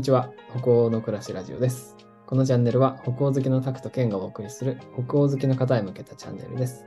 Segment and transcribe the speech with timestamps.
[0.00, 0.32] にちは。
[0.58, 1.94] 北欧の暮らしラジオです。
[2.24, 6.86] このチャンネルは北欧好きのタクとケンがお送りする北欧好きの方へ向けたチャンネルです。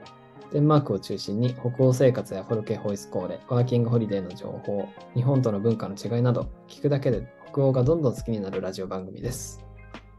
[0.51, 9.63] デンマークを中心に北欧生活やフォルケホイスコーレ、ワーキングホリデーの情報、日本との文化の違いなど、聞くだけで北欧がどんどん好きになるラジオ番組です。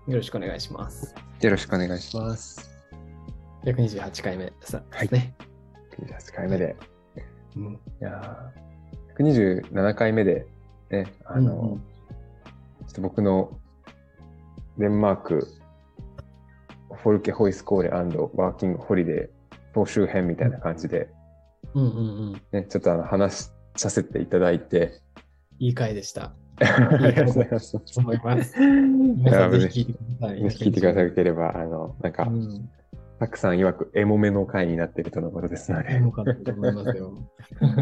[0.07, 1.17] よろしくお願いします。
[1.41, 2.79] よろしくお願いします。
[3.65, 5.35] 128回目さはいね。
[5.99, 6.77] 98回目で。
[7.57, 10.47] うんいやー127回目で、
[10.91, 11.94] ね、あの、うんうん
[12.87, 13.59] ちょっと僕の
[14.79, 15.49] デンマーク、
[16.93, 21.09] フォルケホイスコーレワーキングホリデー総集編みたいな感じで、
[21.75, 22.43] うんうんうん。
[22.53, 25.01] ね、ちょっとあの話させていただいて、
[25.59, 26.35] いい回でした。
[26.61, 27.81] ありがとうございます。
[27.97, 28.21] 思い
[29.17, 30.43] 皆さんぜぜひひ聞いてください。
[30.43, 32.71] ぜひ聞いてくださければ、あの、なんかう、ん。
[33.19, 37.13] たくさん曰くエモめの回になっているとのことですのでよ、かったと思いますよ。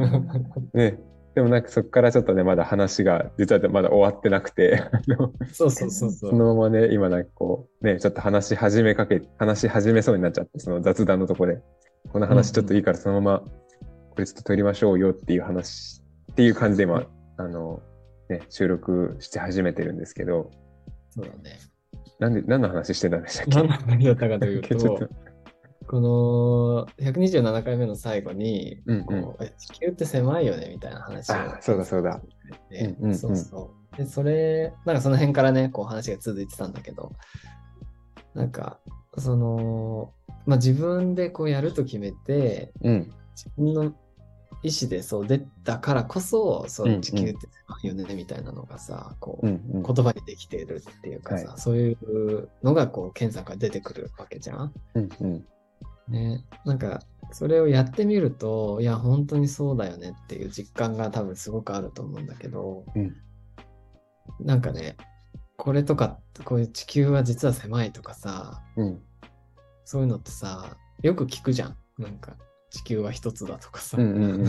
[0.75, 0.99] ね、
[1.35, 4.83] でもなんかそこからちょっとね、まだ話が実はまだ終わってなくて、
[5.53, 6.29] そうそうそうそ。
[6.29, 11.63] そうのままね、今なんかこう、ね、ちょっと話し始めかけ、話し始めそうになっちゃって、その雑談のとこで、
[12.13, 13.41] この話ちょっといいからそのまま、
[14.11, 16.03] これちょっと撮りましょうよっていう話、
[16.33, 17.07] っていう感じで今、
[17.39, 17.81] あの、
[18.29, 20.51] ね、収録して始めてるんですけど、
[21.11, 21.59] そうだね。
[22.19, 23.57] なんで、何の話してたんでしたっけ？
[23.57, 25.09] 何の話だったかというと、
[25.87, 32.21] この127回目の最後に、うんう地球って狭いよねみたいな話をあそうだそうだ。
[32.71, 33.97] ねうんうんうんそうそう。
[33.97, 37.13] で、それ、なんかその辺からね、こう話が続いてたんだけど、
[38.35, 38.79] なんか、
[39.19, 40.13] その、
[40.47, 43.85] まあ自分でこうやると決めて、うん、自分の
[44.63, 49.83] 意思でそう出たからこそ、そううんうん地球って狭いよねみたいなのがさ、こう、うん、うん。
[49.83, 54.73] 言葉にできてるっていうかさ、はそういうのがこう、検査から出てくるわけじゃん。
[54.95, 55.45] うん、うん。
[56.09, 56.45] ね。
[56.65, 63.17] なんか、それをやってみると、いや、本当にそうだよねっていう実感が多分すごくあると思うんだけど、うん
[64.41, 64.97] なんかね、
[65.57, 69.01] これとか、こういう地球は実は狭いとかさ、うん、
[69.85, 71.77] そういうのってさ、よく聞くじゃん。
[71.99, 72.37] なんか、
[72.71, 73.97] 地球は一つだとかさ。
[73.99, 74.41] うん、うん。
[74.41, 74.47] うん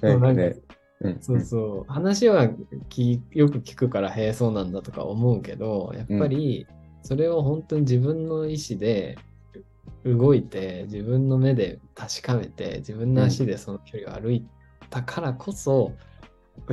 [0.00, 1.92] そうそうそう。
[1.92, 2.48] 話は
[2.88, 6.66] きよく聞くから、へえ、そうなんだとか思うけど、やっぱり、
[7.02, 9.18] それを本当に自分の意思で
[10.04, 14.46] 動いて、自分の目で確かめて、自分の足でその距離を歩い
[14.90, 15.92] たからこそ、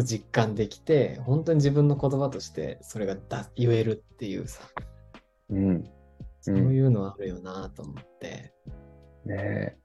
[0.03, 4.61] 実感できて、本当に自分の言葉としてそれがだ言えるっていうさ、
[5.49, 5.83] うん。
[6.41, 8.53] そういうのはあるよなと思って。
[9.25, 9.77] ね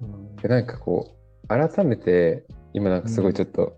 [0.00, 3.76] うんでなんかこう、改めて、今なんかすごいちょっと、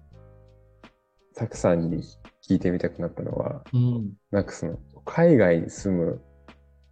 [1.35, 2.03] たくさんに
[2.47, 4.13] 聞いてみたくなったのは、うん。
[4.31, 6.23] なんかその、海外に住む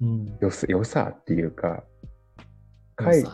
[0.01, 0.39] うん。
[0.41, 1.85] 良さ良さっていうか、
[2.97, 3.29] 海ね。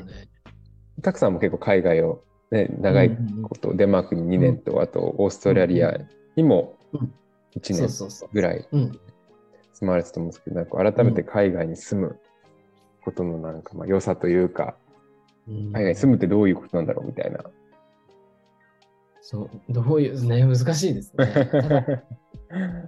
[1.03, 5.99] たくさんも結構海外を、ね、長いこと、デンマークに2年と、あとオーストラリア
[6.37, 7.13] にもうん
[7.57, 8.29] 1年。
[8.33, 8.99] ぐらいうん。
[9.73, 12.19] 住まれてたと思うんですけど、なんか改めて海外に住む
[13.05, 14.77] ことのなんかまあ良さというか、
[15.49, 17.45] うん海外に住むってどういうことなんだろうみたいな。
[19.27, 22.05] そう、どういう、ね、 難しいですね。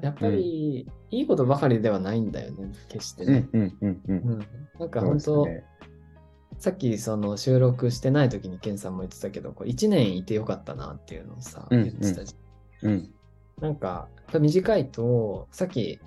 [0.03, 3.49] やっぱり、いいことばかりではないんだよね、決してね。
[4.79, 5.65] なんか本当、ね。
[6.59, 12.35] さっきその収録してない時にケンさんも言ってたけど、こう1年いてよかったなっていうのをさ、うん言ってたじ
[12.83, 13.11] うんゃん。
[13.63, 14.09] なんか、
[14.39, 16.01] 短いと、さっき、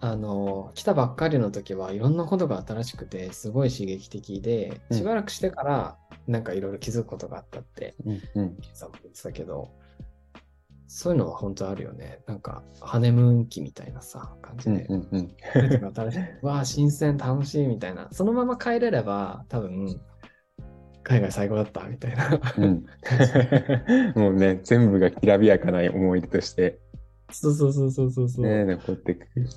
[0.00, 5.96] あの、来たばっかりの時はいろんなことが新しくて、すごい刺激的で、うんしばらくしてから、
[6.26, 8.56] なんかいろいろ気づくことがあったってうんうん。
[8.56, 9.70] ケンさんも言ってたけど、
[10.86, 12.20] そういうのは本当あるよね。
[12.26, 14.84] なんか、ハネムーン期みたいなさ、感じうんで。
[14.84, 15.34] うんうん。
[16.46, 18.08] わあ、新鮮、楽しいみたいな。
[18.12, 20.00] そのまま帰れれば、多分、
[21.02, 22.40] 海外最高だったみたいな。
[22.58, 22.84] うん、
[24.20, 26.78] もうね、全部がきらびやかな思い出として、
[27.30, 28.46] そうそうそうそうそうそう。
[28.46, 29.48] ね、ね残ってくる。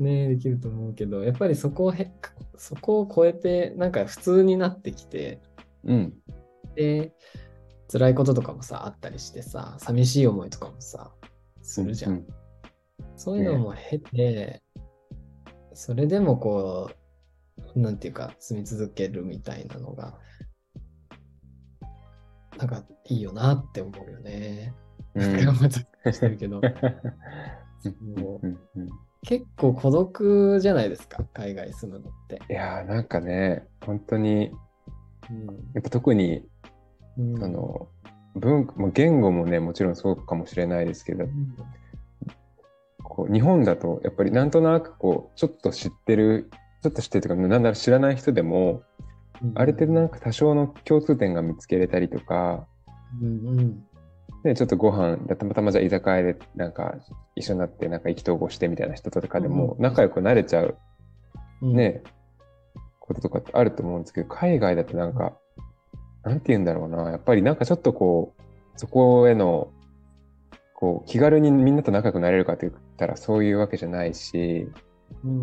[0.00, 2.10] できると思うけど、やっぱりそこをへ、
[2.56, 5.40] そこを超えて、なんか普通になってきて、
[5.84, 6.14] うん。
[6.74, 7.12] で、
[7.90, 11.12] 辛いこととかもさ、あったりしてさ、寂しい思いとかもさ、
[11.62, 12.12] するじゃん。
[12.12, 12.26] うん
[13.16, 14.62] そういうのも経て、
[15.72, 16.90] それでもこ
[17.74, 20.18] う、なんていうか、住み続けるみたいなのが、
[22.58, 24.74] なんかいいよなって思うよね。
[25.14, 25.70] うん頑張っ
[26.02, 26.62] てしてるけど、も
[28.42, 28.88] うんうん
[29.22, 32.42] 結構孤独じゃないですか、海外住むのって。
[32.50, 34.58] いやーなんかね、本当に、うん
[35.74, 36.42] やっぱ特に、
[37.18, 37.42] うん。
[37.44, 37.88] あの、
[38.34, 41.54] 文化、まあ言語もね、もちろんそうかもしれないですけどう、ん。
[43.02, 46.50] こう日本だと、やっぱりなんとなくこう、ちょっと知ってる、
[46.82, 48.82] ちょっと知ってるというか、なんだろう、知らない人でも、
[49.54, 52.66] ある程度なんか多少の共通点が見つけれたりとか、
[53.20, 53.84] うんうん。
[54.44, 56.94] ね、ちょっとご飯、たまたまじゃあ居酒屋でなんか
[57.34, 60.76] 一緒になってなんか意気投合してみたいな人とかでも仲良くなれちゃう。
[61.62, 62.02] うん、ね、
[63.06, 65.36] こととかってあると思うんですけど、海外だとなんか、
[66.22, 68.42] なんて言うんだろうな、やっぱりなんかちょっとこう、
[68.76, 69.70] そこへの、
[70.74, 74.66] こう、気軽にみんなと仲良くなれるかって言ったらそういうわけじゃないし、
[75.22, 75.38] うんうん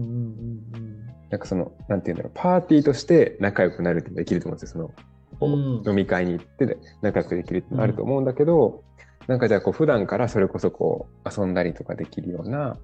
[0.74, 4.74] うんなんかその、なんて言うんだろう、パーティーとして仲良くなるってできると思うんですよ。
[4.74, 8.84] その、こううん飲み会に行って仲良くできるってのあると思うんだけど、
[9.28, 12.78] なんかじゃあこう普段からそれこそこう遊んだりとかできるような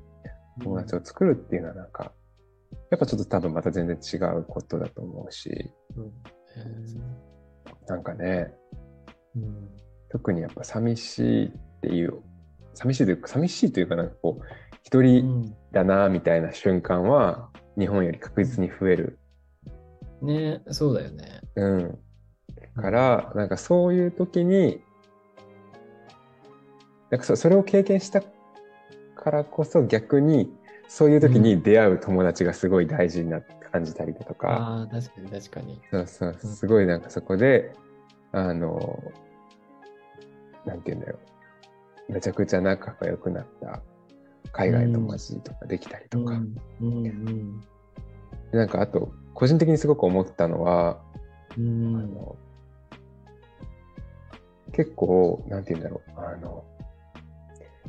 [0.59, 0.63] うん。
[0.63, 2.13] 友達を作るっていうのはなんか、
[2.89, 6.09] やっぱちょっと多分また全然違うことだと思うし、うんへ
[7.87, 9.69] なんかね、ーうん
[10.09, 12.21] 特にやっぱ寂しいっていう、
[12.73, 14.45] 寂しいというか、寂しいというかなんかこう、
[14.83, 19.19] 一う人んだなみたいな瞬間は、日本より確実に増える。
[20.21, 21.41] ねそうだよね。
[21.55, 21.99] うん。
[22.77, 24.81] から、なんかそういう時に、
[27.09, 28.21] なんかそそれを経験した
[29.15, 30.53] からこそ逆に、
[30.87, 35.81] そういう時に出会う友達がすごい大事になって感じたりだとか、ああ、確かに確かに。
[35.91, 37.73] そうそう、うんすごいなんかそこで、
[38.31, 39.03] あの、
[40.65, 41.19] なんて言うんだろ
[42.09, 42.13] う。
[42.13, 43.81] めちゃくちゃ仲が良くなった
[44.53, 46.33] 海外の友達とかできたりとか。
[46.81, 47.61] うんうん
[48.51, 51.01] でなんかあと、個人的にすごく思ったのは、
[51.57, 52.35] うんうんあの
[54.73, 56.19] 結構、なんて言うんだろう。
[56.19, 56.63] あの、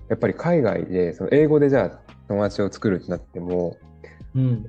[0.08, 3.76] やっぱり海外で、その英語でじゃあ友達を作るってなっても、
[4.34, 4.66] うん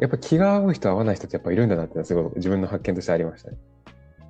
[0.00, 3.58] やっぱ気が合う人合わない人ってやっぱいるんだなってすごい自分の発見としてありましたね。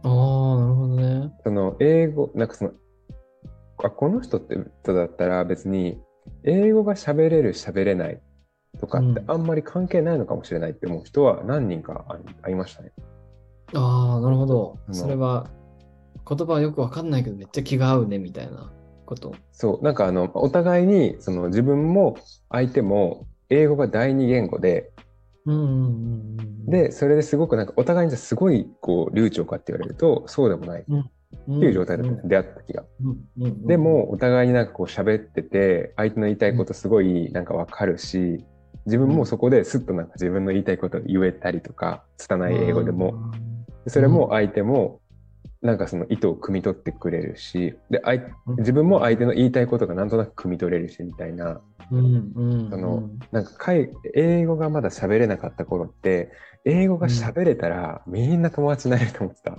[0.02, 1.32] ああ、なるほどね。
[1.44, 2.72] その英語、なんかその、
[3.84, 6.00] あ、この人って人だったら別に
[6.42, 8.20] 英語が喋れる喋れない
[8.80, 12.92] とかってうんあんまり関係ないのかもしれないって思う人は何人かあありましたね。
[13.72, 14.76] ああ、なるほど。
[14.90, 15.46] それは
[16.28, 18.72] 言葉はよくわかんないけどめっちゃ気が合うねみたいな
[19.10, 19.34] こと。
[19.52, 22.16] そう、なんかあの、お互いにその自分も
[22.48, 24.92] 相手も英語が第二言語で、
[25.46, 26.66] うんうんうんうん。
[26.66, 30.82] で、それですごくなんかお互いにじゃあすごいこう流暢かって言われるとそうでもない。
[30.82, 30.84] っ
[31.46, 32.12] ていう状態だった。
[32.12, 32.28] ん。
[32.28, 32.84] 出会った時が。
[33.02, 33.28] うん。
[33.40, 33.46] うん。
[33.46, 33.66] うん。
[33.66, 38.44] でも、お互いになんかこう喋ってて、相手の言いたいことすごいなんかわかるし、
[38.86, 43.14] 自分もそこですっとなんか自分の言いたいこと言えたりとか、拙い英語でも、
[43.86, 44.99] それも相手も
[45.62, 48.02] なんかその意図を汲み取ってくれるし、で、
[48.58, 51.60] 自分も相手の言いたいことがなんとなく汲み取れるしみたいな、
[54.14, 56.32] 英語がまだ喋れなかった頃って、
[56.64, 59.58] 英語が喋れたらみんな友達になれると思ってた。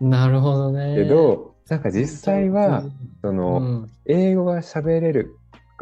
[0.00, 0.96] なるほどね。
[0.96, 2.82] けど、なんか実際は、
[3.22, 3.90] そうん、の、うん。
[4.06, 5.36] 英語が喋れる、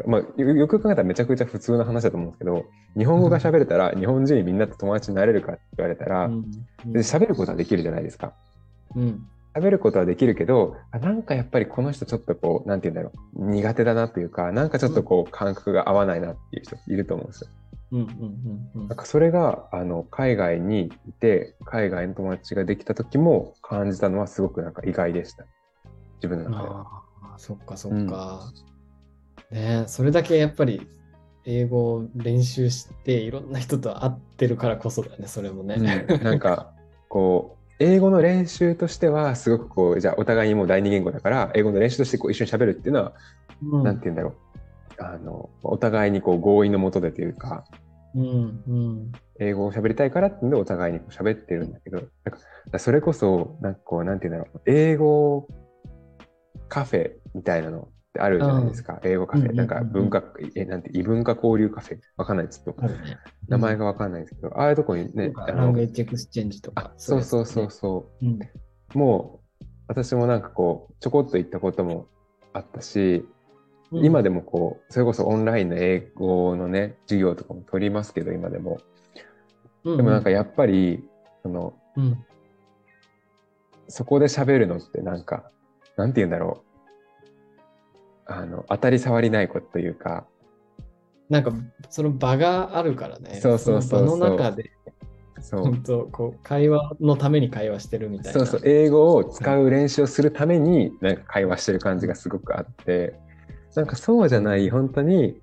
[0.05, 2.65] まあ、よよく考えたらめちゃくちゃ普通の話だと思うんですけど、
[2.95, 6.51] 日本語が喋れたら日本人みんなと友達になれるかって言われたら、うん。
[6.93, 8.33] で喋ることはできるじゃないですか。
[8.95, 17.49] うん喋ることはできるけど、あなんかやっぱりこの人ちょっとこう、なんて言うんだろう、苦手だなというか、なんかちょっとこう感覚が合わないなっていう人いると思うんですよ。
[17.91, 25.45] うんうんうんなんかそれが、あの、海外にいて、海外の友達ができた時も感じたのはすごくなんか意外でした。
[26.15, 26.87] 自分の中では。
[27.21, 28.53] ああ、そっかそっか。
[29.51, 30.87] ねそれだけやっぱり
[31.43, 36.05] 英語を練習していろんな人と会ってるからこそだよね、それもね。
[36.07, 36.71] うん、なんか
[37.09, 43.13] こう英語の練習としてはすごくこうじゃあお互いにもう第二言語だから英語の練習としてこう一緒に喋るっていうのは、
[43.63, 43.83] うん。
[43.83, 45.03] なんて言うんだろう。
[45.03, 47.65] あのお互いにこう合意のもとでというか
[48.13, 49.11] うんうん。
[49.39, 52.07] 英語を喋りたいからっていうんでお互いにこう喋ってるんだけどなん
[52.71, 54.61] かそれこそなんかこうなんて言うんだろう。
[54.67, 55.47] 英語
[56.69, 57.87] カフェみたいなの
[58.19, 60.23] あるじゃないですか、英語カフェ、なんか文化
[60.55, 61.99] えなんて異文化交流カフェ。
[62.17, 62.81] わかんないちょっと。
[63.47, 66.93] 名前がわかんないんですけど、ああいうとこにねあのエクスチェンジとかあ。
[66.97, 68.11] そうそうそううそ
[68.93, 68.97] う。
[68.97, 72.07] もう、私もなんかこう、ちょこっと行ったことも
[72.53, 73.25] あったし、
[73.91, 74.05] うん。
[74.05, 78.79] 今でもこう、それこそオンラインの英語のね、授業とかも取りますけど、今でも。
[79.85, 81.03] うでもなんかやっぱり、
[81.43, 82.25] その、うん。
[83.87, 85.49] そこで喋るのってなんか、
[85.97, 86.70] なんて言うんだろう。
[88.37, 90.25] あの、当たり障りないことというか、
[91.29, 91.53] なんか
[91.89, 93.39] その場があるからね。
[93.41, 94.71] そうそうそうそうの中で、
[95.39, 95.61] そう。
[95.61, 98.39] 本当こう会話のために会話してるみたいな。
[98.39, 103.13] そうそう、英語を使う練習をするために、なんか会話してる感じがすごくあって、
[103.75, 105.41] なんかそうじゃない、本当に、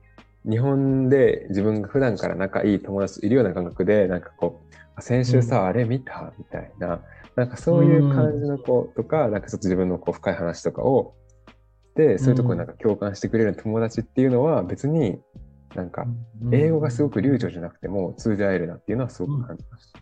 [0.48, 7.00] 日本で自分が普段から仲いい友達といるような感覚で、なんかこう、あ先週さ、うんあれ見たみたいな、
[7.34, 11.14] なんかそういう感じの子とか、なんかちょっと自分のこう深い話とかを、
[11.98, 15.18] で、そういうところになんか共感してくれる友達っていうのは別に
[15.74, 16.06] なんか
[16.40, 19.92] うん英語がすごく流暢じゃなくても通じ合えるなっていうのはすごく感じまし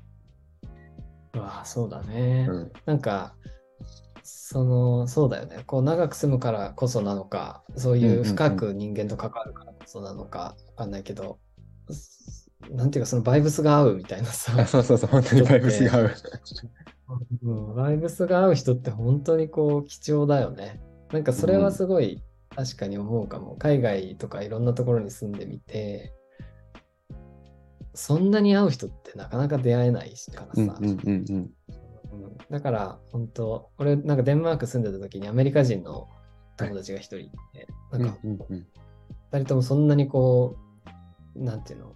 [1.33, 2.45] うわそうだね。
[2.47, 2.53] た。
[2.53, 3.35] うんなんか、
[4.23, 5.63] その、そうだよね。
[5.67, 11.39] こう、長く住むからこそなのか、そういう深く人間と関わるからこそなのか、わかんないけど、
[12.71, 14.53] なんていうか、そのバイブスが合うみたいなさ。
[14.59, 16.11] あ そうそうそう、本当にバイブスが合う。
[17.43, 20.81] うん、バイブスが合う人って本当にこう貴重だよね。
[21.13, 22.23] なんかそれはすごい
[22.55, 23.57] 確かに思うかも。
[23.57, 26.13] 海外とかいろんなところに住んでみて、
[27.95, 30.77] そんなに会う人ってなかなか出会えないからさ。
[30.81, 31.37] うんうんうんうん。
[31.37, 31.51] うん
[32.51, 36.09] だから本当、俺なんかデンマーク住んでた時にアメリカ人の
[36.57, 38.67] 友達が一人いて、なんかうんうん
[39.33, 40.57] 二人ともそんなにこ
[41.37, 41.95] う、なんていうの、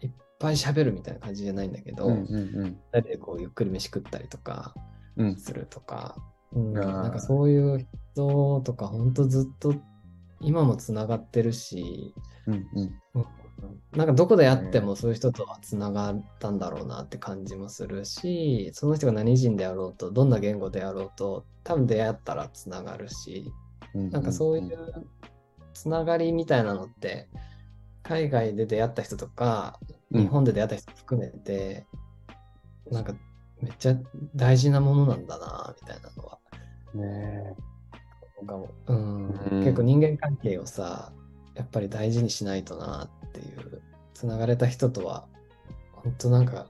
[0.00, 4.74] いっぱい喋るみたいな感じじゃないんだけど、うんうんうん二人でこうゆっくり飯食ったりとか、
[5.16, 6.16] うんするとか、
[6.52, 9.74] うん、なんかそういう人とか本当ずっと
[10.40, 12.14] 今もつながってるし、
[12.46, 12.94] うんうん。
[13.92, 23.52] なんかどこで会ってもそういう人とはつながったんだろうなって感じもするし、その人が何人であろうと、どんな言語であろうと、多分出会ったらつながるし、
[23.94, 25.06] うんなんかそういう
[25.74, 27.28] つながりみたいなのって、
[28.02, 29.78] 海外で出会った人とか、
[30.10, 30.22] うん。
[30.22, 31.86] 日本で出会った人含めて、
[32.90, 33.14] なんか
[33.62, 33.96] めっちゃ
[34.34, 36.38] 大事なものなんだな、みたいなのは。
[36.94, 37.56] ね
[38.46, 41.12] かもうんうん結構人間関係をさ、
[41.54, 43.82] やっぱり大事にしないとなっていう、
[44.14, 45.26] つながれた人とは、
[45.92, 46.68] 本当なんか、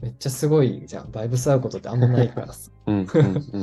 [0.00, 1.10] めっちゃすごいじゃん。
[1.10, 2.70] バイブス合うことってあんまないからさ。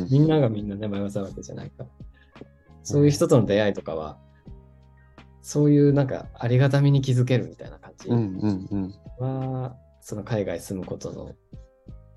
[0.10, 1.90] みんながみんなね、バイブス合うわけじゃないから。
[2.84, 4.18] そういう人との出会いとかは、
[5.42, 11.36] そういうなんかありがたみに気づけるみたいな感じうんうんうんは、その海外住むことの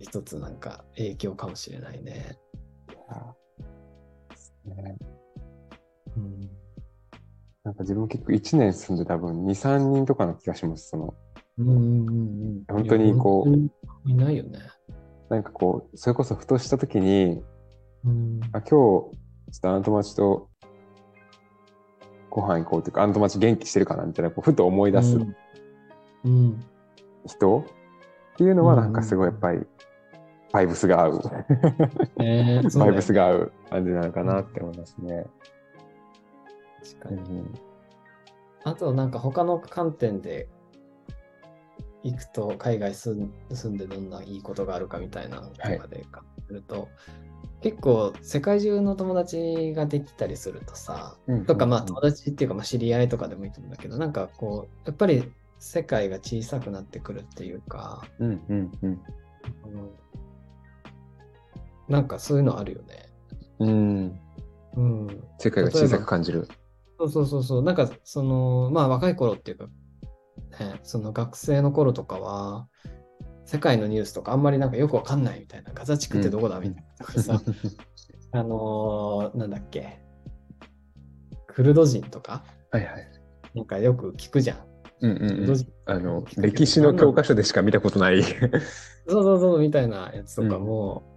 [0.03, 2.37] 一つなんか影響かもしれないね。
[4.65, 4.97] ね。
[6.17, 6.51] うん。
[7.65, 10.91] なんか自分結構1年住んで多分2、3人とかの気がします。
[10.91, 11.15] その、
[11.59, 12.13] うんうんうんう
[12.61, 12.65] ん。
[12.69, 14.59] 本当にこういないよね。
[15.29, 17.43] なんかこう、それこそふとした時に、
[18.05, 18.41] うん。
[18.53, 19.13] あ今日、ちょ
[19.57, 20.51] っとあの友達と
[22.31, 25.35] ご飯行こうというか、あの友達元気してるかなみたいな、こうふと思い出すうん。
[26.25, 26.65] うん。
[27.27, 27.61] 人
[28.35, 29.61] っていうのはうんなんかすごいやっぱり、
[30.53, 31.21] バイブスが合う。
[32.19, 35.27] ねえそうだよバイブスが合う感じなのかなって思いますね。
[37.01, 37.39] 確かに。
[37.39, 37.55] うん
[38.65, 40.49] あとなんか他の観点で
[42.05, 46.89] 行くと海外住ん住んでどんないいことがあるかみたいなのとかで考えると、
[47.61, 59.01] 結構世界中の友達ができたりするとさ、うんとかまあ友達っていうかまあ知り合いとかでもいいと思うんだけど、なんかこう、やっぱり世界が小さくなってくるっていうか、うんうんうんうん
[61.93, 63.07] なんかそういうのあるよね。
[63.59, 64.21] うん。
[64.77, 65.25] うん。
[65.39, 66.49] 世界が小さく感じる。
[66.99, 67.63] そうそうそうそう。
[67.63, 69.67] なんかその、まあ若い頃っていうか、
[70.59, 72.67] ね、その学生の頃とかは、
[73.45, 77.43] 世界のニュースとかあんまりなんかよくわかんないみたいな、ガザ地区ってどこだみたいなとかさ、
[78.33, 80.01] あのーなんだっけ、
[81.47, 83.07] クルド人とか、はいはい。
[83.55, 84.59] なんかよく聞くじゃん。
[85.03, 85.67] うんうんうん。
[85.85, 88.23] あの、歴史の教科書でしか見たことない。
[89.07, 91.12] そうそうそうみたいなやつとかも、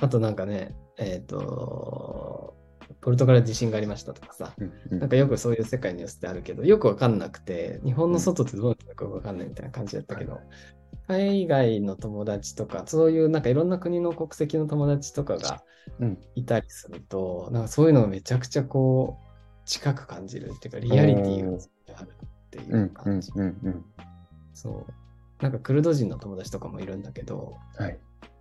[0.00, 2.56] あとなんかね、えっ、と、
[3.00, 4.54] ポルトガル地震がありましたとかさ、
[4.90, 10.40] なんかよくそういう世界のニュースってあるけど、よくわかんなくて、日本の外ってどうなってるかわかんないみたいな感じだったけど、
[11.06, 15.62] 海外の友達とか、そういうなんかいろんな国の国籍の友達とかが
[15.98, 19.30] うんいたりすると、なんかそういうのがめちゃくちゃこう、
[19.66, 21.58] 近く感じるっていうか、リアリティが
[21.96, 23.32] あるっていう感じ。
[24.54, 25.42] そう。
[25.42, 27.98] なんかクルド人の友達とかもいるんだけど、はい。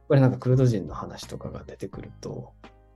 [0.09, 2.53] ぱりなんかクルド人の話とかが出てくると、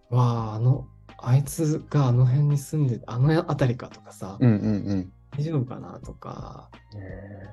[0.09, 0.87] わあ、あの、
[1.19, 5.13] あいつがあの辺に住んで、あの辺りかとかさ、うんうんうん。
[5.31, 7.49] 大丈夫かなとか、へ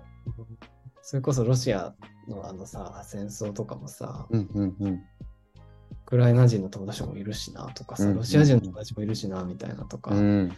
[1.02, 1.94] それこそロシア
[2.28, 4.94] のあのさ、戦争とかもさ、ーうんうんうん。
[4.94, 5.00] ウ
[6.06, 10.52] クライナ人の友達もいるしなとかさ、うんロシア人の友達もいるしなみたいなとかうん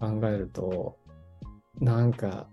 [0.00, 0.96] 考えると、
[1.78, 2.46] なんか、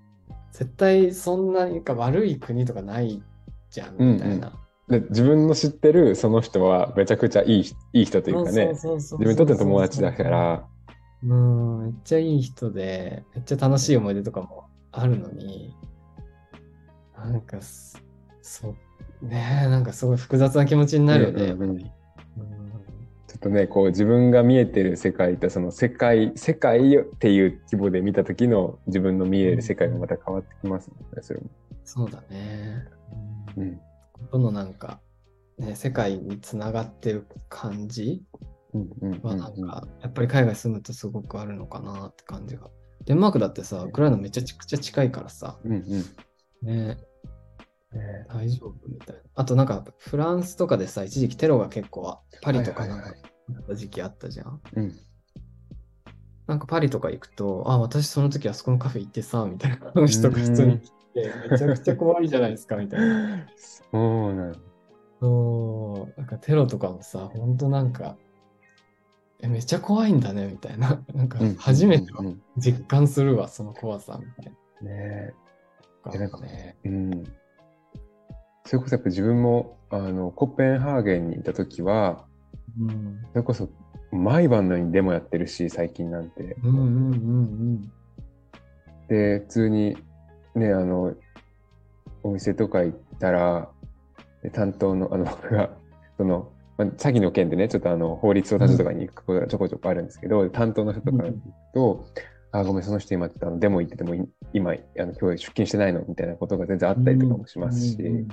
[0.52, 3.24] 絶対そんなにか悪い国とかない
[3.70, 4.54] じゃんみたいな。
[4.88, 10.66] で自分の知ってるその人はめちゃくちゃいいいい人というかね、自分にとっての友達だから、
[11.24, 15.76] うん、めっちゃいい人で、めっちゃ楽しい思い出とかもあるのに、
[17.18, 18.02] なんかす、
[18.42, 18.76] そ
[19.22, 21.44] う、ねえ、なんかすごい複雑な気持ちになるよね。
[21.46, 21.92] うんうんうん
[23.28, 31.48] ちょっとね、こう自分が見えてる世界とその世界、世界っていう規模で見た時の自分の見える世界がまた変わってきますもんね、それも。
[31.84, 32.86] そうだね。
[33.58, 33.80] うん。
[34.32, 35.00] どのなんか、
[35.58, 38.24] ね、世界につながってる感じ
[39.24, 42.70] はなんか、やっぱり海外住むとすごくあるのかなって感じが。
[43.06, 45.82] デンマークだってさ、ウクライナめちゃくちゃ近いからさ、うんうん。
[46.62, 46.98] ね、ね
[48.30, 49.22] 大丈夫みたいな。
[49.36, 54.62] あとなんか、フランスとかでさ、一時期テロが結構、パリとかなんかった時期あったじゃん。
[54.76, 54.96] うん。
[56.48, 63.48] なんかパリとか行くと、あ、私その時あそこのカフェ行ってさ、みたいな人が普通に来て、めちゃくちゃ怖いじゃないですか、みたいな。
[63.58, 64.56] そうなん
[65.20, 68.18] そう、なんかテロとかもさ、ほんとなんか、
[69.40, 71.02] え、めっちゃ怖いんだね、みたいな。
[71.14, 75.34] なんかうん初めてうんうん実感するわ、その怖さ、みたいね
[76.06, 76.12] な。
[76.14, 76.76] えなんかね。
[76.86, 77.24] うん。
[78.66, 82.26] それこそやっぱ自分も、あの、コペンハーゲンにいた時は、
[82.80, 83.22] うん。
[83.32, 83.70] それこそ
[84.12, 86.58] 毎晩のようにデモやってるし、最近なんて。
[86.64, 87.92] うんうんうん
[89.08, 89.98] で、普通に
[90.58, 91.16] ね、あの、
[92.24, 93.70] お店とか行ったら、
[94.44, 95.70] で担当の、あの、僕が、
[96.18, 101.42] その、まあ、詐欺の件でね、ちょっとあの、法律相談所とかに行くことがちょこちょこあるんですけど、担当の人とかに行く
[101.74, 102.06] と、
[102.52, 106.04] あ、ごめん、その人今ちょっとあのデモ行っててもい、今、あの、今日出勤してないの？
[106.08, 107.02] みたいなことが全然あうん。
[107.02, 108.28] ったりとかもしますし、うんうんうん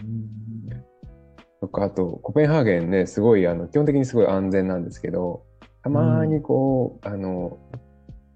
[1.61, 5.47] とか、あと、コペンハーゲンね、すごい、あの、基本的にすごい安全なんですけど、
[5.83, 7.59] たまにこう、あの、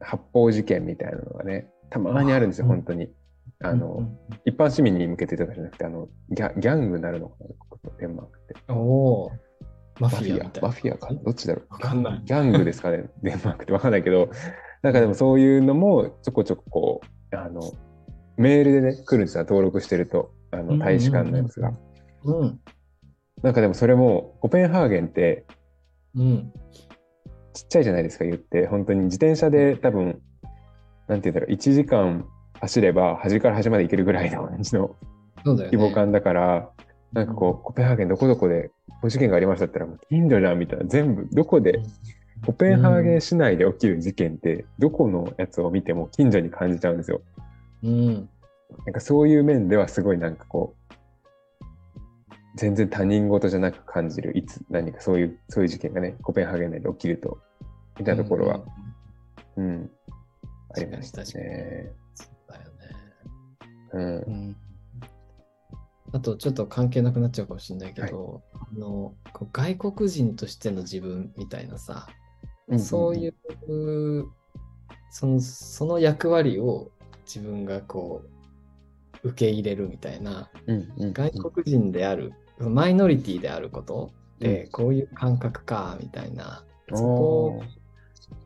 [0.01, 2.77] 発砲事件みたいなのがね、たまにあるんですよ、うん。
[2.77, 3.13] 本当に。
[3.63, 8.55] あの、うんうん一般市民に向けてとかじゃなくて、あの、ギャギャングになるのかな、ここデンマークって。
[8.73, 9.33] おおー、
[10.01, 10.63] ママフィア。
[10.63, 11.73] マフィアかどっちだろう？
[11.75, 14.31] わかんないギャングですかね、 デンマークってわかんないけど、
[14.83, 17.01] なんかでもそういうのもちょこちょここ
[17.33, 17.61] う、あの、
[18.37, 21.73] メールでね、来るんですよ、登録してると、あの、大使館のやつが。
[22.25, 22.61] うん。
[23.43, 25.45] なんかでもそれも、コペンハーゲンって
[26.15, 26.53] うん。
[27.53, 28.67] ちっちゃいじゃないですか、言って。
[28.67, 30.21] 本当に自転車で多分、
[31.07, 32.25] なんて言うんだろう、1時間
[32.61, 34.95] 走れば端から端まで行けるぐらいの感じの。
[35.45, 36.71] 規模感だから、
[37.13, 41.81] なんかこう、コペンハーゲンどこどこでこう事件がありましたって言ったら、もう近所じゃんみたいな、全部、どこで、
[42.45, 47.21] コペンハーゲン市内で起きる事件って、どこのやつを見ても近所に感じちゃうんですよ。
[47.83, 48.29] うん。
[48.87, 50.95] なんかそういう面ではすごいなんかこう、
[52.57, 57.39] 全然他人事じゃなく感じる、いつ何かそういう、そういう事件がね、コペンハーゲン内で起きると、
[57.99, 58.61] みたいなところは、
[59.57, 59.91] うん、
[60.77, 61.93] ありましたね。
[63.99, 64.17] うん。
[64.23, 64.31] う。
[64.31, 64.57] ん。
[66.13, 72.09] あと、ちょっと関係なくなっちゃうかもしれないけど、あの、こう外国人としての自分みたいなさ、
[72.79, 73.35] そういう、
[75.11, 76.91] その、その役割を
[77.27, 78.23] 自分がこ
[79.23, 87.63] う、受け入れるみたいな、うん、うん、外国人である、マイノリティであることって、こういう感覚か、みたいな、そこを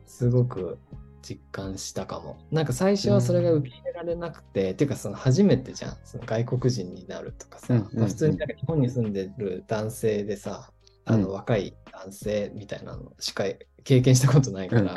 [0.05, 0.77] すごく
[1.23, 2.37] 実感したかも。
[2.51, 7.99] なんか最初はそれが受け入れられなくて、っていうかその初めてじゃん、その外国人になるとかさ、うんうんうん。
[7.99, 10.69] まあ普通になんか日本に住んでる男性でさ、
[11.05, 13.45] あのうん若い男性みたいなのしか
[13.83, 14.95] 経験したことないから、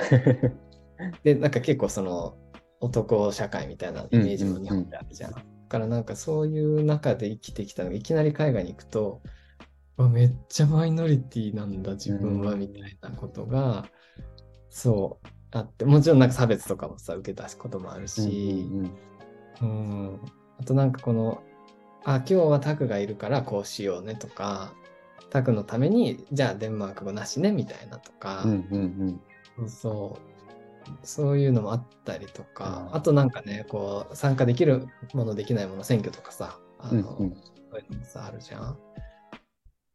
[1.22, 2.36] で、なんか結構その
[2.80, 5.32] 男社会みたいなイメージも日本であるじゃん。
[5.32, 9.22] だからなんかそういう中で生きてきたのがいきなり海外に行くと、
[10.12, 12.60] めっちゃマイノリティなんだ自分はうん。
[12.60, 13.86] みたいなことが、
[14.68, 18.90] そうあって、もちろんなんか差別とかもさ、受けたこともあるし、うん。
[19.62, 20.20] うんうん、
[20.58, 21.42] あとなんかこの、
[22.04, 24.72] あ、今日はタクがいるからこうしようねとか、
[25.30, 29.20] タクのために、じゃあデンマーク語なしねみたいなとか、うんうんうん。
[29.56, 30.36] そうそう。
[31.02, 37.34] そういうのもあったりとか、うんあとなんかね、こう、参加できるもの、できないもの、選挙とかさ、あの、うんうん。
[37.34, 37.42] そ
[37.76, 38.78] ういうのもさ、あるじゃん。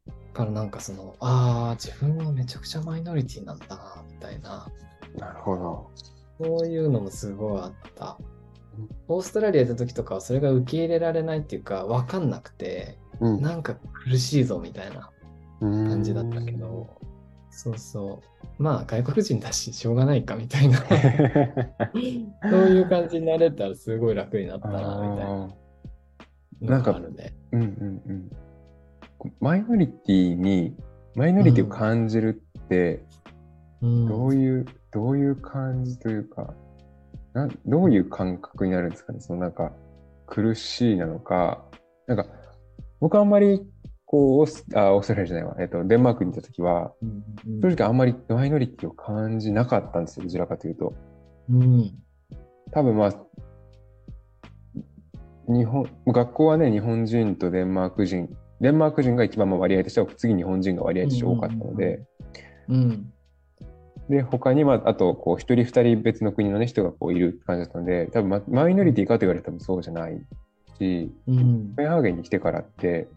[0.08, 4.68] だからなんかその、ああ、自分はめちゃくちゃマイノリティなんだな、みたいな、
[5.18, 5.92] なるほど。
[6.44, 8.18] そういうのもすごいあった。
[9.08, 15.12] オーストラリア行った時とかはそれが受け入れられないっていうか、わかんなくて、うんなんか苦しいぞみたいな
[15.60, 16.90] 感感じだったけど、
[17.52, 18.64] そうそう。
[18.64, 20.78] まあ外国人だし、しょうがないかみたいな。
[20.82, 20.84] そ
[21.96, 25.62] ういう感じになれたらすごい楽になったな、みたいなあー
[26.62, 27.34] のがあるね。
[27.52, 28.32] うんうんうん。
[29.40, 30.76] マイノリティに、
[31.16, 33.04] マイノリティを感じるって、
[33.82, 36.54] うんどういう、どういう感じというか、
[37.34, 39.20] なんどういう感覚になるんですかね？
[39.20, 39.72] そのなんか、
[40.28, 41.64] 苦しいなのか、
[42.08, 42.26] なんか、
[43.00, 43.62] 僕あんまり、
[44.06, 50.94] こう、オースあ、オーストラリアじゃないわ、えっと、デンマークにいたときは、うんうん正直あんまりマイノリティを感じなかったんですよ、どちらかというと。
[51.50, 51.92] うん。
[52.72, 53.16] 多分まあ、
[55.48, 62.04] 日本、学校はね、日本人とデンマーク人、デンマーク人が一番まあ割合としては、次日本人が割合として多かったので、
[62.68, 63.14] うん
[64.12, 70.22] で、他には、あと、こう、一人二人別の国のね、人がこういる感じだったので、多分ママイノリティかと言われたら多分そうじゃない
[70.78, 73.08] し、うんコペンハーゲンに来てからって、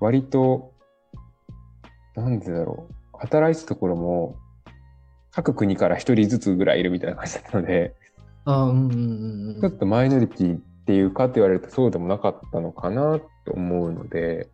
[0.00, 0.72] 割と、
[2.16, 4.34] なんでだろう、働いてたところも、
[5.30, 7.94] 各国から一人ずつぐらいいるみたいな感じだったので、
[8.44, 14.48] あうんうんうんちょっとマイノリティっていうかって言われるとそうでもなかったのかなと思うので、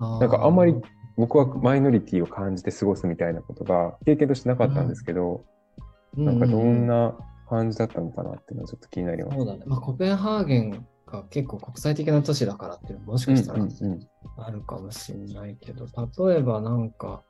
[0.00, 0.18] うん。
[0.18, 0.74] なんかあんまり
[1.16, 5.44] 僕はマイノリティを感じて過ごすみたいなことが経験としてなかったんですけど、
[6.16, 7.14] なんかどんな
[7.48, 9.36] 感じだったのかなっていうのはちょっと気になります。
[9.36, 9.62] そうだね。
[9.66, 15.86] まあ、コペンハーゲンが結構国際的な都市だからっていうのももしかしたらうんうんあるかもしれないけど、
[16.26, 17.22] 例えばなんか、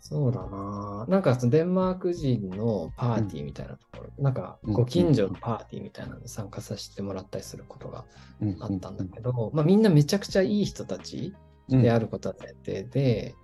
[0.00, 1.06] そうだな。
[1.08, 8.04] なんかそのデンマーク人のパーティーみたいなところ、なんかうんご近所のパーティーみたいなのに参加させてもらったりすることが
[8.40, 11.36] うんうんあったんだけど、まあみんなめちゃくちゃいい人たちうん
[11.68, 13.34] であることは前提で、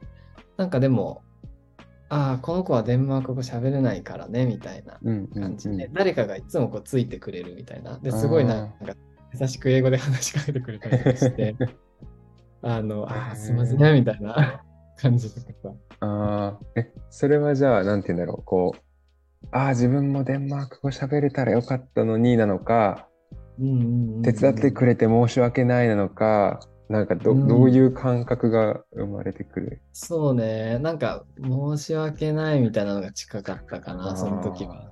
[0.56, 1.22] なんかでも、
[2.09, 7.98] ああ、この子はデンマーク語喋れないからね、みたいなうんうん感じで、うん誰かがいつもこうついてくれるみたいな。
[7.98, 8.94] ですごいなんか
[9.33, 11.56] 優しく英語で話しかけてくれたりとかして、
[12.62, 14.62] あの、ああ、すいませんね、みたいな
[14.98, 15.46] 感じとか。
[15.62, 15.74] さ。
[16.00, 23.09] ああ、え、それはじゃあ、なんて言うんだろう、こう、ああ、自分もデンマーク語喋れたらよかったのになのか、
[23.59, 24.22] うんうんうんうん。
[24.22, 29.81] 手伝ってくれて申し訳ないなのか、なんかど,、うんどういう感覚が生まれてくる？
[29.92, 34.90] そうね、なんか申し訳ないみたいなのが近かったかな、その時は。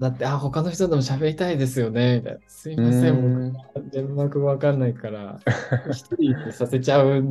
[0.00, 2.40] だって、あ、他の人とも喋りたいですよね、みたいな。
[2.48, 5.38] すいません、うん僕、デンマーク語わかんないから、
[5.90, 7.24] 一人でさせちゃうっ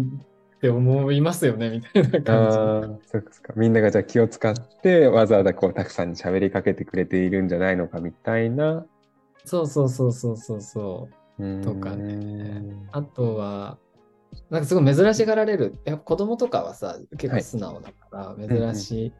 [0.61, 2.57] て思いますよね、みたいなあ感じ。
[2.57, 3.53] あ、そうかそうか。
[3.57, 8.85] みんながじゃあ気を使って、わざわざこう、たくさんに喋りかけてくれているんじゃないのかみたいな。
[9.43, 11.13] そうそうそうそうそうそう。
[11.63, 12.63] とかね。
[12.91, 13.77] あとは、
[14.49, 15.75] なんかすごい珍しがられる。
[15.85, 19.13] やっぱ子供とかはさ、結構素直だから、珍し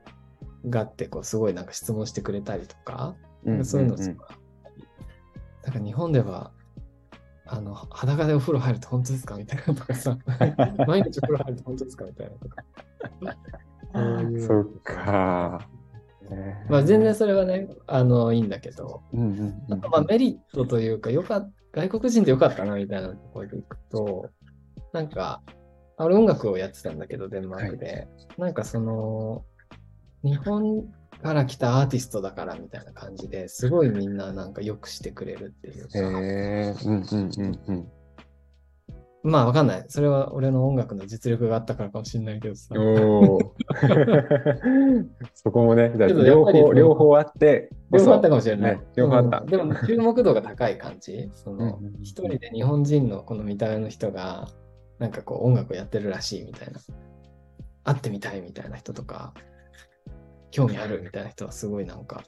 [0.69, 4.27] がって、こう、すごいなんか質問してくれたりとか、うんそういうのんすごい
[5.63, 6.51] なんか日本では、
[7.45, 10.17] あの、裸でお風呂入ると本当ですかみたいなとかさ、
[10.87, 12.63] 毎日お風呂入ると本当ですかみたいなとか。
[13.93, 14.47] そういう。
[14.47, 15.67] そっか。
[16.29, 24.31] ねまあ全然それはね、あの、いいんだけど、うんうんうんあとまあメリットというか、よかっ外国人でよかったなみたいなところでいくと、
[24.93, 25.43] なんか、
[25.97, 28.07] あ俺音楽をやってたんだけど、デンマークで。
[28.37, 29.45] なんかその、
[30.23, 30.87] 日本
[31.21, 37.87] から来たアーティストだからみたいな感じですごいみんななんかよくしてくれるっていうか、へえ、うんうんうんうん。
[39.27, 39.85] まあわかんない。
[39.89, 42.73] それは俺の音楽の実力があったからかもしれないけどさ。
[45.33, 48.77] そこもね、両方、両方あって両方あったかもしれない。
[48.77, 51.29] ね両方あったうんでも注目度が高い感じ。
[51.33, 54.47] そのうんうん人で日本人のこの見た目の人が、
[54.97, 56.79] なんかこう音楽をやってるらしいみたいな。
[57.83, 59.33] 会ってみたいみたいな人とか、
[60.51, 62.23] 興味あるみたいな人はすごいなんか、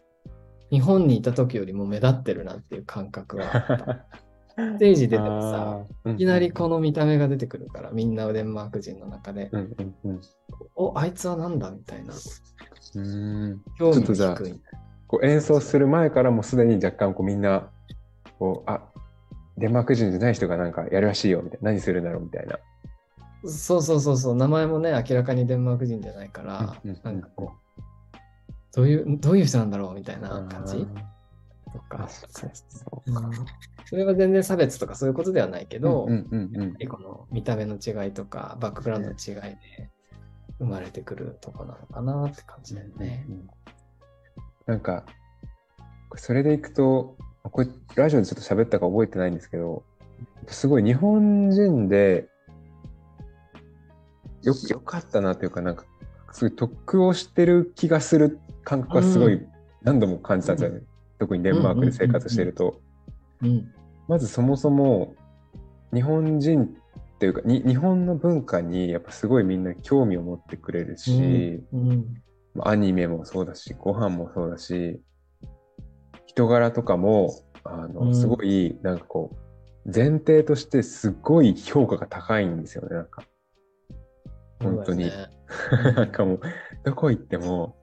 [0.70, 4.06] 日本にいた時よりも目立ってるなっていう感覚があった。
[4.76, 10.22] ステージ出てもさ、いきなりこの見た目が出てくるから、みんなデンマーク人の中で、うんうんうん
[10.76, 12.14] お、あいつはなんだみたいな。
[12.96, 13.06] うん。
[13.06, 14.62] うん興味ちょっとじゃあが低い。
[15.08, 17.70] こう演奏する前からもうすでに若干こうみんな、
[18.38, 18.82] こう、あ、
[19.58, 22.58] デンマーク人じゃない人がなんかやるらしいよみたいな、何するんだろうみたいな。
[23.46, 28.18] そうそうそうそう、名前もね、明らかにデンマーク人じゃないから、うんうんうんなんかこう、
[28.76, 30.88] どういう、どういう人なんだろうみたいな感じ？
[31.74, 32.48] とか、確か。
[32.48, 33.32] にそうん。
[33.86, 36.88] それは全然差別とかそういうことではないけど、うんうんうんうん。
[36.88, 39.90] この見た目の違いとか、バックグラウンドの違いで
[40.60, 43.26] 生まれてくるとこなのかなって感じだよね。
[43.30, 43.50] うん
[44.66, 45.04] なんか、
[46.16, 49.82] それでいくと、これラジオでちょっと喋ったか覚えてないんですけど、
[50.46, 52.30] すごい日本人で
[54.44, 55.86] よよかったなというか、なんか、
[56.32, 59.50] すごい得をしてる気がする感覚がすごいうん。
[59.82, 60.86] 何度も感じたんですよね。
[61.20, 62.82] 特にデンマークで生活してると。
[63.44, 63.72] うん。
[64.08, 65.14] まずそもそも
[65.94, 66.68] 日本人っ
[67.20, 72.06] ていうかに日本の文化にやっぱすごいみんな興味を持ってくれるし、うん。
[72.56, 75.00] まあアニメもそうだしご飯もそうだし
[76.26, 77.30] 人柄とかも
[77.64, 79.32] あの、うんすごいなんかこ
[79.86, 83.24] う前提としてすごい評価が高いんですよねなんか
[84.62, 85.12] 本当に、ね
[85.96, 86.42] なんかもう
[86.84, 87.79] どこ行ってもい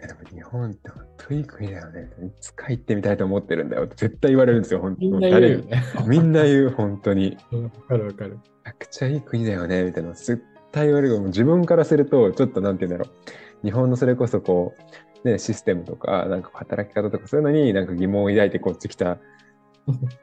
[0.00, 2.10] やでも日本って本当いい国だよね。
[2.26, 3.84] いつか行ってみたいと思ってるんだよ。
[3.84, 5.84] って絶対言われるんですよ本当みんな言うよね。
[5.94, 7.36] 誰みんな言う本当に。
[7.52, 8.30] うんわかるわかる。
[8.30, 10.12] めちゃくちゃいい国だよねみたいな。
[10.12, 11.18] 絶対言われる。
[11.18, 13.12] もう自分からするとちょっとなんて言うんだろ
[13.62, 13.66] う。
[13.66, 14.74] 日本のそれこそこ
[15.24, 19.18] うねシステムとかなんか働き方とかそういうのになんか疑問を抱いてこっち来たっ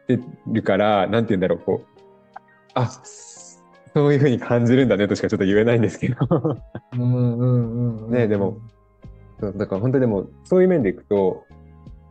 [0.08, 2.00] てるからなんて言うんだろうこう
[2.74, 2.90] あ
[3.98, 6.18] そういうふうに感じるんだねとしかちょっと言えないんですけど。
[6.94, 8.12] うんうんうんうん。
[8.12, 8.60] ねでも、
[9.40, 11.46] そうだから本当にでもそういう面でいくと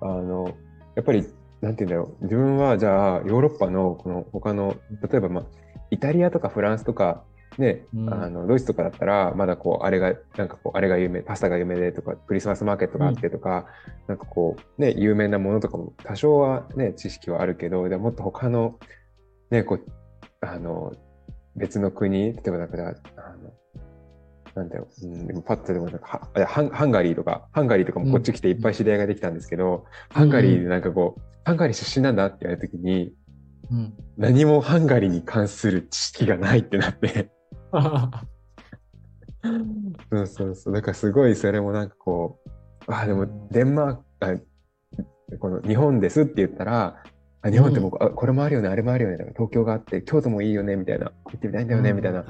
[0.01, 0.55] あの
[0.95, 1.27] やっぱり
[1.61, 2.25] なんて言うんだろう。
[2.25, 4.77] 自分はじゃあヨーロッパのこの他の
[5.11, 5.45] 例えばまあ
[5.91, 7.25] イタリアとかフランスとか
[7.59, 8.13] ね、うん。
[8.13, 13.67] あのドイツとかだったらまだこうあれがなんかこうあれが有名パスタが有名でとかクリスマスマーケットがあってとか、
[14.09, 18.79] なんかこうね有名なものとかも多少はね知識はあるけどでももっと他の
[19.51, 19.87] ねこう
[20.41, 20.93] あの
[21.57, 22.77] 別の国例えばなんか
[23.17, 23.51] あの
[24.57, 33.13] なんだろう、うん、パッとでもなんかはハンハンガリーとか、ハンガリーとかもこっち来ていっぱい知り合いができたんですけど、ハンガリーでなんかこう、ハンガリー出身なんだって言われた時に、
[33.71, 33.95] うん。
[34.17, 37.31] 何もハンガリーに関する知識がないってなって、
[40.11, 40.75] そうそうそう。
[40.75, 47.03] だからすごいそれもなんかこう、あ、でもデンマーク、あこの日本ですって言ったら、
[47.43, 52.25] あ日本って僕、あこれもあるよね、あれもあるよね、東京があって、京都もいいよね、みたいな、行ってみたいんだよね、みたいな。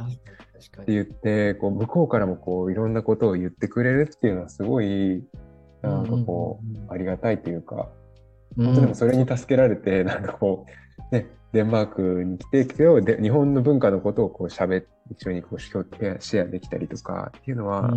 [0.83, 0.85] っ。
[0.85, 5.25] て言って、こう向こうからもこういろんなことを言ってくれるっていうのはすごい、
[5.83, 7.89] なんかこうありがたいというか、
[8.57, 10.65] うん本当でもそれに助けられて、 なんかこ
[11.13, 17.93] う、ね、デンマークに来て、けどで日本の文化のことをこう喋って、一緒にこうシェアできたりとかっていうのは、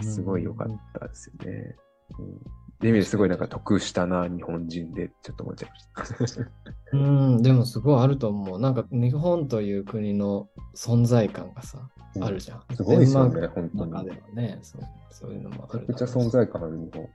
[0.00, 1.76] すごい良かったですよね。
[2.18, 5.70] うん、意味ですごいなんか得したな、日本人で、ちょっと思っちゃい
[6.18, 6.42] ました。
[6.92, 8.60] うん、でもすごいあると思う。
[8.60, 12.62] なんか日本という国の存在感がさ、うんあるじゃん。
[12.74, 17.08] すごいですよね本当に中ではね、そうそういうのもあるめちゃくちゃ存在感ある日本。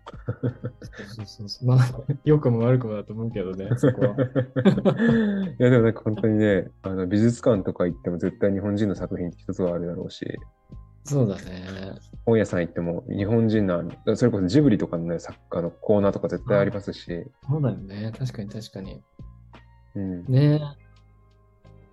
[1.16, 1.68] そうそうそう。
[1.68, 1.80] まあ、
[2.24, 4.16] 良くも悪くもだと思うけどね、そこは。
[5.60, 10.26] いやでもなんか本当にね、あの美術館とか行っても絶対日本人の作品一つはあるだろうし、
[11.06, 12.00] そうだね。
[12.26, 13.84] 本屋さん行っても日本人の
[14.16, 18.12] それこそジブリとかのね、作家のコーナーとか絶対ありますし、そうだよね。
[18.18, 19.02] 確かに確かに。
[19.96, 20.60] うん、ね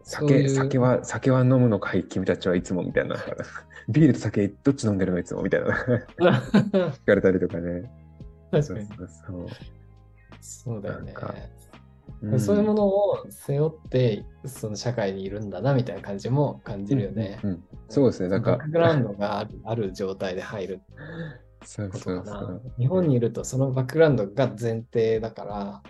[0.03, 2.05] そうう酒は、酒は飲むのかい？
[2.05, 3.16] 君たちはいつもみたいな。
[3.88, 5.75] ビールと酒どっち飲んでるのいつもみたいな。
[6.18, 7.90] 聞かれたりとかね。
[8.53, 8.87] そう確かに。
[8.87, 9.46] そうそう。
[10.40, 11.12] そうだよね
[12.23, 17.41] うんそういうものを背負って、その社会にいるんだなみたいな感じも感じるよね。
[17.43, 18.29] うんうんそうですね。
[18.29, 20.81] なんかバッ、クグラウンドがある ある状態で入る
[21.65, 22.63] そうそうそう。。
[22.79, 25.83] 日本にいるとそのバックグラウンドが前提だから、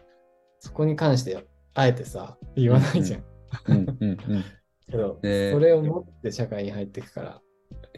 [0.59, 3.25] そこに関してあえてさ、言わないじゃん。
[3.68, 3.87] うん。
[4.90, 7.40] けど、ねそれを持って社会に入っていくから、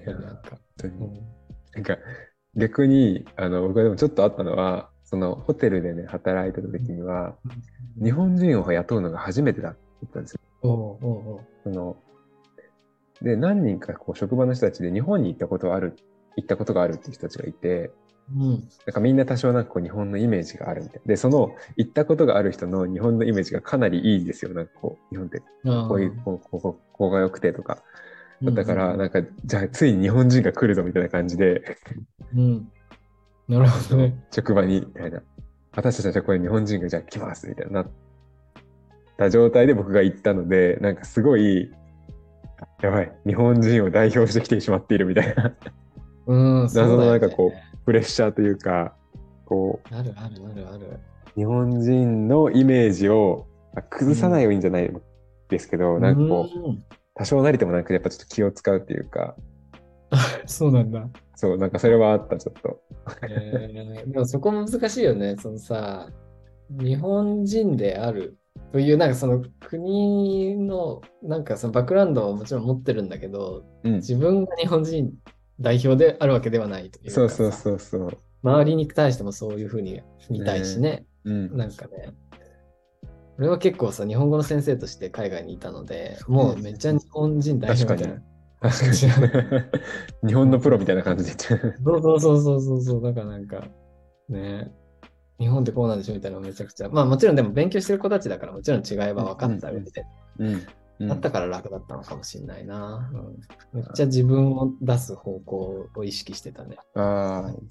[0.04, 1.34] いやなんか、うん
[1.74, 1.98] なんか
[2.56, 7.34] 逆にあの僕はでもちょっとあったのはそのホテルでね働いてた時には
[8.02, 10.40] 日本人を雇うのが初めてだって言ったんですよ。
[11.62, 11.96] その
[13.22, 15.96] で何人かこう職場の人たちで日本に行ったことある
[16.36, 17.90] 行ったことがあるっていう人たちがいて
[18.32, 18.68] うん。
[18.86, 24.54] なんかみんな多少なんかこう日本のイメージがあるみたいでその行ったことがある人の日本のイメージがかなりいいんですよ。
[24.54, 25.42] なんかこう日本って。
[25.66, 27.82] あこういうこうこうこうが良くてとか。
[28.42, 31.78] ーだからなんかじゃあついに日本人が来るぞみたいな感じで。
[33.48, 34.24] なるほどね。
[34.30, 35.22] 職場に、みたいな。
[35.76, 37.86] 私たちはこれ日本人がじゃあ来ます、みたいになっ
[39.18, 41.70] た状態で僕が行ったので、なんかすごい、
[42.80, 45.54] やばい、日本人を代表してきてしまっているみたいな、
[46.26, 47.52] うん、謎のなんかこ
[47.84, 48.94] プレッシャーというか、
[49.44, 50.86] こあるあるあるある。
[51.36, 54.90] う、日本人のイメージをあ崩さないようにじゃない
[55.48, 56.84] ですけど、なんかこう、うん
[57.16, 59.36] 多少なりともなくやっぱちょっと気を使うっていうか、
[60.46, 61.08] そうなんだ。
[61.34, 62.80] そう、なんかそれはあった、ちょっと。
[63.28, 65.36] えーでもそこ難しいよね。
[65.38, 66.10] そのさ、
[66.70, 68.38] 日本人である
[68.72, 73.94] という、なんかその国の、なんかそのバックグラウンドをもちろん持ってるんだけど、うん。
[73.96, 75.12] 自分が日本人
[75.60, 78.18] 代表であるわけではないというかそうそうさそうそう。
[78.42, 81.06] 周りに対してもそういうふうに見たいしね。
[81.24, 81.56] うん。
[81.56, 82.14] なんかね、
[83.38, 88.22] 俺は結構さ、日本語の先生として海外にいたので、もうめっちゃ日本人代表みたいな。
[88.70, 88.86] 確か
[90.22, 90.28] に。
[90.28, 91.76] 日本のプロみたいな感じで言って。
[91.84, 93.62] そうそうそうそうそうそう、だからなんか、
[94.28, 94.72] ね、
[95.38, 100.04] 日本ってこうなんでしょみたいなのめちゃくちゃ、まあもちろんでも勉強してる子たちだからもちろん違いは分かった上で、
[100.38, 100.52] うん。
[100.54, 100.66] うん
[101.00, 106.76] だったから楽だったのかもしれないな、うんめっちゃ自分を出す方向を意識してたね。
[106.94, 107.68] ああ、うん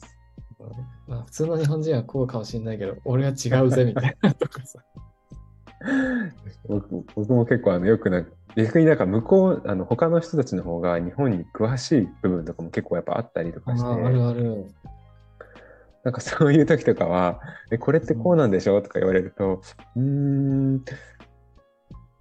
[1.07, 4.83] まあ、普通の日本人はこうかもしれないけど、俺は違うぜみたいなとかさ。
[6.67, 14.65] 僕僕も結構あのよくなんか逆になんか向こうあの他の人たちの方が日本に詳しい部分とかも結構やっぱあったりとかしてああるある。
[16.03, 17.39] なんかそういう時とかは
[17.71, 19.61] 「えこれってこうなんでしょ?」とか言われると
[19.95, 20.83] 「うーん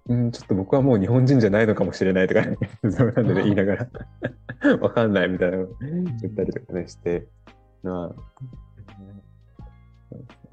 [0.07, 2.57] うんちょっと僕はもう日本人じゃないのかもしれない」とか、ね、
[2.89, 3.87] そうなんでね言いながら
[4.79, 7.27] 「わかんない」みたいなのを言ったりとかねして
[7.83, 8.23] まあ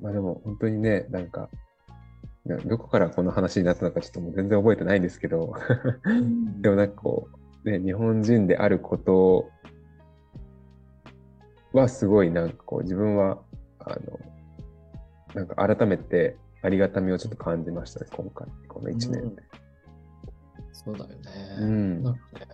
[0.01, 1.70] まあでも本当にねなんかな
[2.47, 5.55] どこからこの話になったのかちょっともう全然覚えてないんですけど。
[6.61, 7.29] でもなんかこ
[7.65, 9.51] う、ね、日本人であること
[11.73, 13.43] はすごいなんかこう自分は
[13.79, 14.19] あの
[15.35, 19.43] なんか改めてありがたみをちょっと感じましたね今回この1年で。
[20.73, 21.17] そうだよね。
[21.61, 22.03] うん。
[22.03, 22.47] なんかね、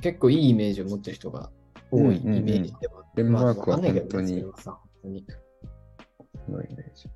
[0.00, 1.50] 結構いいイメージを持ってる人が
[1.90, 4.42] 多いイメージでは、デンマークはまあわかんないけど本当に。
[4.42, 4.52] 本
[5.02, 5.26] 当に。
[6.46, 7.08] このイメージ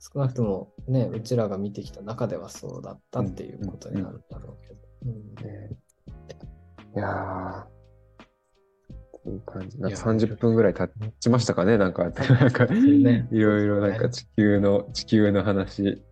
[0.00, 4.80] 少なくともね、うちらが見てきた中ではそうだったっていうことになるんだろうけど。
[6.96, 7.80] いやー
[9.12, 9.78] こういう感じ。
[9.78, 13.28] なんかいや30分ぐらい経ちましたかねなんか、なんか、ね。
[13.30, 16.02] いろいろなんか地球の、地球の話、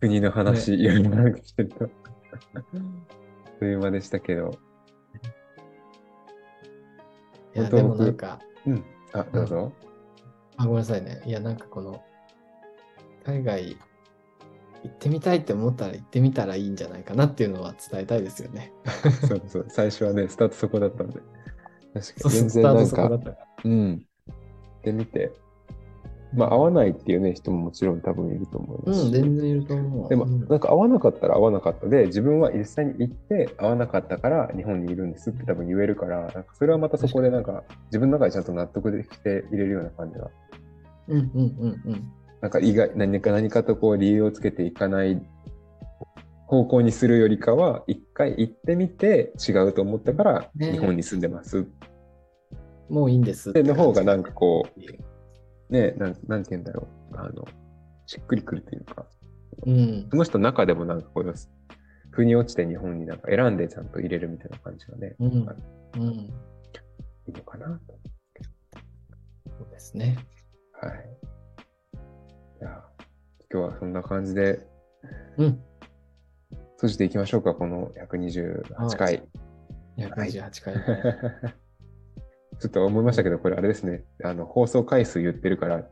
[0.00, 2.64] 国の話、いろいろなんかしてると、あっ
[3.58, 4.58] という間でしたけど、
[7.54, 8.84] いや、でも僕なんか、うん。
[9.12, 9.72] あ、どうぞ。
[10.56, 11.22] あ、ごめんなさいね。
[11.24, 12.02] いや、なんかこの、
[13.26, 13.76] 海外
[14.84, 18.72] 行ってみたいって思ったら行ってみたらいいんじゃないかなっていうのは伝えたいですよね。
[19.26, 21.20] そうそう、最初はね、スタートそこだったんで。
[21.94, 23.10] 確かに全然なんか。
[23.64, 24.06] うん。
[24.82, 25.32] で見て、
[26.34, 30.08] まあ合わないっていうね、人ももちろん多分いると思いますしうん、全然いると思う。
[30.08, 40.30] でも、うんなんか合わなかったら合わなかったで、自分は実際に行って合わなかったから日本にいるんですって多分言えるから、なんかそれはまたそこでなんか自分の中でちゃんと納得できて入れるような感じが、
[41.08, 42.12] うんうんうんうん。
[42.44, 45.18] なんか意外、何か何かとこう理由をつけていかない
[46.46, 51.66] 方向にするよりかは、一回行ってみて違うと思ったからね日本に住んでます。
[52.90, 54.78] もういいんですで、の方がなんかこう。
[54.78, 57.46] う、ね、なんなんて言うんだろう、あの、
[58.04, 59.06] しっくりくるというか、
[59.64, 60.16] うんそ。
[60.18, 61.34] の人の中でもなんかこう、
[62.10, 65.32] 腑に落ちて日本になんか選んでちゃんと入れるみたいな感じがね、うん。
[65.96, 66.10] うん。
[66.10, 66.30] い
[67.28, 67.98] いのかなと。
[69.48, 70.18] そうですね。
[70.78, 71.33] はい。
[72.64, 73.04] じゃあ、
[73.52, 74.66] 今日はそんな感じで
[75.36, 75.60] うん。
[76.76, 79.22] 閉じていきましょうか、この128回。
[79.98, 80.74] 128回。
[82.58, 85.86] ちょっと思いましたけど、これあれですね、あの放送回数言ってるから、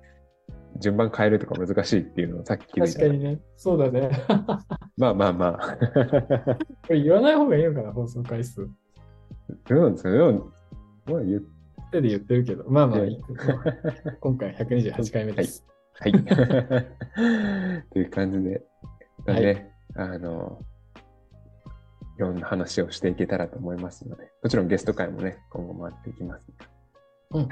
[0.79, 3.39] 順番変えるとか難しいっていうのをさっき気づいた確かにね。
[3.59, 4.09] そうだね。
[4.97, 5.77] まあまあまあ。
[6.89, 8.67] これ言わない方がいいのかな、放送回数。
[9.69, 10.09] どうなんですか？
[10.09, 10.17] ね。
[10.17, 10.51] でも
[11.05, 11.45] まあ言う
[11.91, 12.65] 手で言ってるけど。
[12.71, 13.21] まあまあいやいい、
[14.21, 15.63] 今回128回目です。
[15.67, 15.72] はい。
[17.92, 18.62] という感じで、
[19.26, 20.61] まあね、あの、
[22.16, 26.52] いろんな話をしていけたらと思いますので、もちろんゲスト会もね、今後回っていきます。
[27.31, 27.48] うんうん。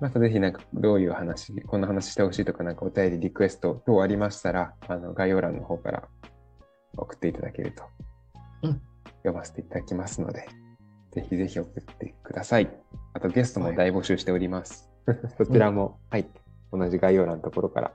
[0.00, 6.08] またぜひなんかどういう話、こんな話してほしいとか、なんかお便り、リクエスト等ありましたら、あの概要欄の方から
[6.96, 7.84] 送っていただけると、
[8.62, 8.82] うん
[9.22, 10.46] 読ませていただきますので、
[11.12, 12.70] ぜひぜひ送ってください。
[13.14, 14.90] あとゲストも大募集しております。
[15.36, 16.28] そちらも、はい、
[16.72, 17.92] 同じ概要欄のところから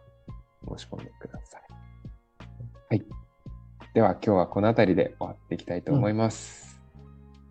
[0.67, 1.61] 申し込んでください。
[2.89, 3.05] はい。
[3.93, 6.81] では今日はこの辺りで終わっていきたいと思います。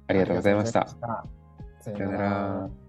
[0.09, 0.81] ありがとうございました。
[0.81, 1.91] ありがとうございました。
[1.91, 2.82] ささよなら。